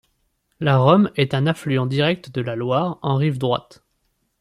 La 0.59 0.77
Romme 0.77 1.11
est 1.15 1.35
un 1.35 1.45
affluent 1.45 1.85
direct 1.85 2.31
de 2.31 2.41
la 2.41 2.55
Loire 2.55 2.97
en 3.03 3.17
rive 3.17 3.37
droite. 3.37 3.83